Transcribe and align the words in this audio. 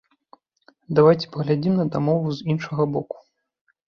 Давайце 0.99 1.27
паглядзім 1.35 1.73
на 1.79 1.85
дамову 1.97 2.27
з 2.39 2.47
іншага 2.55 2.83
боку. 2.97 3.21